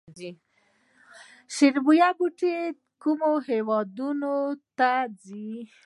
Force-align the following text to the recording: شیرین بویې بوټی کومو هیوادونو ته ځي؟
شیرین 1.55 1.83
بویې 1.85 2.09
بوټی 2.17 2.55
کومو 3.01 3.31
هیوادونو 3.49 4.33
ته 4.77 4.91
ځي؟ 5.23 5.49